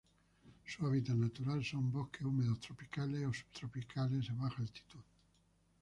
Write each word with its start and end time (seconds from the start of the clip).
Su 0.65 0.87
hábitat 0.87 1.15
natural 1.15 1.63
son 1.63 1.91
bosques 1.91 2.23
húmedos 2.25 2.59
tropicales 2.59 3.23
o 3.23 3.31
subtropicales 3.31 4.31
a 4.31 4.33
baja 4.33 4.59
altitud. 4.63 5.01